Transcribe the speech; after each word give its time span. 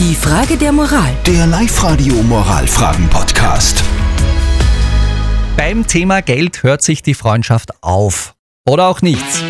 Die 0.00 0.14
Frage 0.14 0.56
der 0.56 0.70
Moral. 0.70 1.12
Der 1.26 1.44
Live-Radio 1.48 2.14
Moralfragen-Podcast. 2.22 3.82
Beim 5.56 5.88
Thema 5.88 6.22
Geld 6.22 6.62
hört 6.62 6.82
sich 6.82 7.02
die 7.02 7.14
Freundschaft 7.14 7.82
auf. 7.82 8.36
Oder 8.64 8.86
auch 8.86 9.02
nichts. 9.02 9.42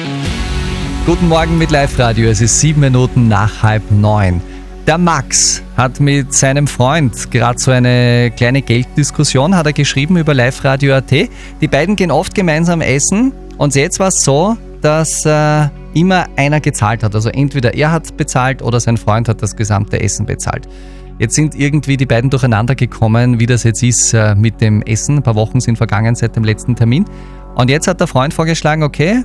Guten 1.04 1.28
Morgen 1.28 1.58
mit 1.58 1.70
Live-Radio. 1.70 2.30
Es 2.30 2.40
ist 2.40 2.60
sieben 2.60 2.80
Minuten 2.80 3.28
nach 3.28 3.62
halb 3.62 3.90
neun. 3.90 4.40
Der 4.86 4.96
Max 4.96 5.62
hat 5.76 6.00
mit 6.00 6.32
seinem 6.32 6.66
Freund 6.66 7.30
gerade 7.30 7.58
so 7.58 7.70
eine 7.70 8.30
kleine 8.34 8.62
Gelddiskussion, 8.62 9.54
hat 9.54 9.66
er 9.66 9.74
geschrieben 9.74 10.16
über 10.16 10.32
Live-Radio.at. 10.32 11.10
Die 11.60 11.68
beiden 11.68 11.94
gehen 11.94 12.10
oft 12.10 12.34
gemeinsam 12.34 12.80
essen 12.80 13.32
und 13.58 13.74
jetzt 13.74 14.00
war 14.00 14.08
es 14.08 14.24
so, 14.24 14.56
dass 14.82 15.24
äh, 15.24 15.68
immer 15.94 16.26
einer 16.36 16.60
gezahlt 16.60 17.02
hat. 17.02 17.14
Also 17.14 17.28
entweder 17.30 17.74
er 17.74 17.92
hat 17.92 18.16
bezahlt 18.16 18.62
oder 18.62 18.80
sein 18.80 18.96
Freund 18.96 19.28
hat 19.28 19.42
das 19.42 19.56
gesamte 19.56 20.00
Essen 20.00 20.26
bezahlt. 20.26 20.68
Jetzt 21.18 21.34
sind 21.34 21.56
irgendwie 21.56 21.96
die 21.96 22.06
beiden 22.06 22.30
durcheinander 22.30 22.76
gekommen, 22.76 23.40
wie 23.40 23.46
das 23.46 23.64
jetzt 23.64 23.82
ist 23.82 24.14
äh, 24.14 24.34
mit 24.34 24.60
dem 24.60 24.82
Essen. 24.82 25.16
Ein 25.16 25.22
paar 25.22 25.34
Wochen 25.34 25.60
sind 25.60 25.76
vergangen 25.76 26.14
seit 26.14 26.36
dem 26.36 26.44
letzten 26.44 26.76
Termin. 26.76 27.04
Und 27.56 27.70
jetzt 27.70 27.88
hat 27.88 27.98
der 27.98 28.06
Freund 28.06 28.32
vorgeschlagen, 28.32 28.84
okay, 28.84 29.24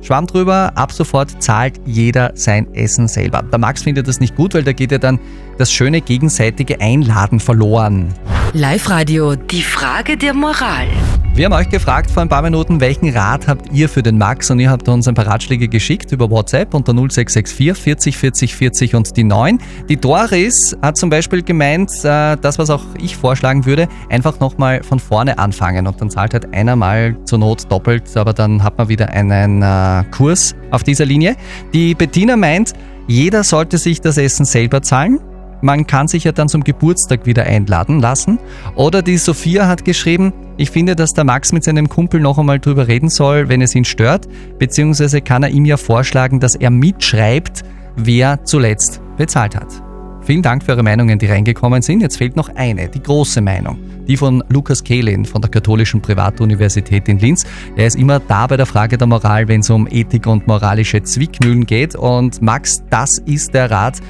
Schwamm 0.00 0.26
drüber, 0.26 0.72
ab 0.76 0.92
sofort 0.92 1.42
zahlt 1.42 1.80
jeder 1.84 2.30
sein 2.34 2.72
Essen 2.74 3.08
selber. 3.08 3.42
Der 3.42 3.58
Max 3.58 3.82
findet 3.82 4.06
das 4.06 4.20
nicht 4.20 4.36
gut, 4.36 4.54
weil 4.54 4.62
da 4.62 4.72
geht 4.72 4.92
ja 4.92 4.98
dann 4.98 5.18
das 5.58 5.72
schöne 5.72 6.00
gegenseitige 6.00 6.80
Einladen 6.80 7.40
verloren. 7.40 8.14
Live-Radio. 8.52 9.34
Die 9.36 9.62
Frage 9.62 10.16
der 10.16 10.32
Moral. 10.32 10.86
Wir 11.36 11.44
haben 11.44 11.52
euch 11.52 11.68
gefragt 11.68 12.10
vor 12.10 12.22
ein 12.22 12.30
paar 12.30 12.40
Minuten, 12.40 12.80
welchen 12.80 13.10
Rat 13.10 13.46
habt 13.46 13.70
ihr 13.70 13.90
für 13.90 14.02
den 14.02 14.16
Max 14.16 14.50
und 14.50 14.58
ihr 14.58 14.70
habt 14.70 14.88
uns 14.88 15.06
ein 15.06 15.14
paar 15.14 15.26
Ratschläge 15.26 15.68
geschickt 15.68 16.10
über 16.10 16.30
WhatsApp 16.30 16.72
unter 16.72 16.94
0664 16.94 17.76
40 17.76 18.16
40 18.16 18.54
40 18.54 18.94
und 18.94 19.16
die 19.18 19.24
9. 19.24 19.58
Die 19.86 19.98
Doris 19.98 20.74
hat 20.80 20.96
zum 20.96 21.10
Beispiel 21.10 21.42
gemeint, 21.42 21.90
äh, 22.04 22.38
das 22.40 22.58
was 22.58 22.70
auch 22.70 22.82
ich 22.98 23.18
vorschlagen 23.18 23.66
würde, 23.66 23.86
einfach 24.08 24.40
nochmal 24.40 24.82
von 24.82 24.98
vorne 24.98 25.38
anfangen 25.38 25.86
und 25.86 26.00
dann 26.00 26.08
zahlt 26.08 26.32
halt 26.32 26.54
einer 26.54 26.74
mal 26.74 27.14
zur 27.26 27.38
Not 27.38 27.70
doppelt, 27.70 28.16
aber 28.16 28.32
dann 28.32 28.62
hat 28.62 28.78
man 28.78 28.88
wieder 28.88 29.10
einen 29.10 29.60
äh, 29.60 30.04
Kurs 30.12 30.54
auf 30.70 30.84
dieser 30.84 31.04
Linie. 31.04 31.36
Die 31.74 31.94
Bettina 31.94 32.36
meint, 32.38 32.72
jeder 33.08 33.44
sollte 33.44 33.76
sich 33.76 34.00
das 34.00 34.16
Essen 34.16 34.46
selber 34.46 34.80
zahlen. 34.80 35.20
Man 35.62 35.86
kann 35.86 36.08
sich 36.08 36.24
ja 36.24 36.32
dann 36.32 36.48
zum 36.48 36.64
Geburtstag 36.64 37.26
wieder 37.26 37.44
einladen 37.44 38.00
lassen. 38.00 38.38
Oder 38.74 39.02
die 39.02 39.16
Sophia 39.16 39.66
hat 39.68 39.84
geschrieben, 39.84 40.32
ich 40.56 40.70
finde, 40.70 40.96
dass 40.96 41.14
der 41.14 41.24
Max 41.24 41.52
mit 41.52 41.64
seinem 41.64 41.88
Kumpel 41.88 42.20
noch 42.20 42.38
einmal 42.38 42.60
drüber 42.60 42.88
reden 42.88 43.08
soll, 43.08 43.48
wenn 43.48 43.62
es 43.62 43.74
ihn 43.74 43.84
stört, 43.84 44.26
beziehungsweise 44.58 45.20
kann 45.20 45.42
er 45.42 45.50
ihm 45.50 45.64
ja 45.64 45.76
vorschlagen, 45.76 46.40
dass 46.40 46.54
er 46.54 46.70
mitschreibt, 46.70 47.62
wer 47.96 48.44
zuletzt 48.44 49.00
bezahlt 49.16 49.56
hat. 49.56 49.82
Vielen 50.26 50.42
Dank 50.42 50.64
für 50.64 50.72
eure 50.72 50.82
Meinungen, 50.82 51.20
die 51.20 51.26
reingekommen 51.26 51.82
sind. 51.82 52.00
Jetzt 52.00 52.16
fehlt 52.16 52.34
noch 52.34 52.48
eine, 52.56 52.88
die 52.88 53.00
große 53.00 53.40
Meinung. 53.40 53.78
Die 54.08 54.16
von 54.16 54.42
Lukas 54.48 54.82
Kehlin 54.82 55.24
von 55.24 55.40
der 55.40 55.48
Katholischen 55.48 56.00
Privatuniversität 56.00 57.08
in 57.08 57.20
Linz. 57.20 57.44
Er 57.76 57.86
ist 57.86 57.94
immer 57.94 58.18
da 58.18 58.48
bei 58.48 58.56
der 58.56 58.66
Frage 58.66 58.98
der 58.98 59.06
Moral, 59.06 59.46
wenn 59.46 59.60
es 59.60 59.70
um 59.70 59.86
Ethik 59.88 60.26
und 60.26 60.48
moralische 60.48 61.00
Zwickmühlen 61.00 61.64
geht. 61.64 61.94
Und 61.94 62.42
Max, 62.42 62.82
das 62.90 63.18
ist 63.18 63.54
der 63.54 63.70
Rat, 63.70 64.00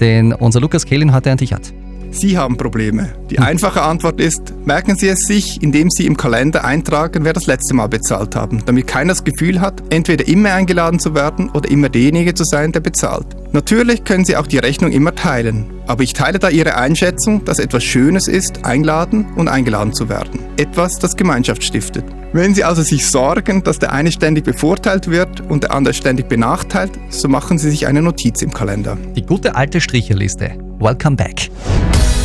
den 0.00 0.32
unser 0.32 0.60
Lukas 0.60 0.86
Kehlin 0.86 1.12
heute 1.12 1.30
an 1.30 1.38
dich 1.38 1.52
hat. 1.52 1.72
Sie 2.10 2.38
haben 2.38 2.56
Probleme. 2.56 3.12
Die 3.30 3.40
einfache 3.40 3.82
Antwort 3.82 4.20
ist, 4.20 4.54
merken 4.64 4.96
Sie 4.96 5.08
es 5.08 5.26
sich, 5.26 5.60
indem 5.62 5.90
Sie 5.90 6.06
im 6.06 6.16
Kalender 6.16 6.64
eintragen, 6.64 7.24
wer 7.24 7.32
das 7.32 7.46
letzte 7.46 7.74
Mal 7.74 7.88
bezahlt 7.88 8.36
haben, 8.36 8.62
damit 8.64 8.86
keiner 8.86 9.08
das 9.08 9.24
Gefühl 9.24 9.60
hat, 9.60 9.82
entweder 9.90 10.28
immer 10.28 10.52
eingeladen 10.52 11.00
zu 11.00 11.14
werden 11.14 11.50
oder 11.50 11.68
immer 11.68 11.88
derjenige 11.88 12.32
zu 12.34 12.44
sein, 12.44 12.70
der 12.70 12.80
bezahlt. 12.80 13.26
Natürlich 13.54 14.02
können 14.02 14.24
Sie 14.24 14.36
auch 14.36 14.48
die 14.48 14.58
Rechnung 14.58 14.90
immer 14.90 15.14
teilen, 15.14 15.70
aber 15.86 16.02
ich 16.02 16.12
teile 16.12 16.40
da 16.40 16.48
Ihre 16.48 16.74
Einschätzung, 16.74 17.44
dass 17.44 17.60
etwas 17.60 17.84
Schönes 17.84 18.26
ist, 18.26 18.64
eingeladen 18.64 19.26
und 19.36 19.46
eingeladen 19.46 19.92
zu 19.92 20.08
werden. 20.08 20.40
Etwas, 20.56 20.98
das 20.98 21.14
Gemeinschaft 21.14 21.62
stiftet. 21.62 22.04
Wenn 22.32 22.52
Sie 22.52 22.64
also 22.64 22.82
sich 22.82 23.06
sorgen, 23.06 23.62
dass 23.62 23.78
der 23.78 23.92
eine 23.92 24.10
ständig 24.10 24.42
bevorteilt 24.42 25.08
wird 25.08 25.40
und 25.40 25.62
der 25.62 25.72
andere 25.72 25.94
ständig 25.94 26.28
benachteilt, 26.28 26.90
so 27.10 27.28
machen 27.28 27.58
Sie 27.58 27.70
sich 27.70 27.86
eine 27.86 28.02
Notiz 28.02 28.42
im 28.42 28.52
Kalender. 28.52 28.98
Die 29.14 29.22
gute 29.22 29.54
alte 29.54 29.80
Stricherliste. 29.80 30.58
Welcome 30.80 31.14
back. 31.14 31.48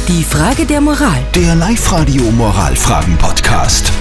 Die 0.08 0.24
Frage 0.24 0.66
der 0.66 0.82
Moral. 0.82 1.22
Der 1.36 1.53
Live-Radio 1.53 2.24
Moralfragen-Podcast. 2.32 3.92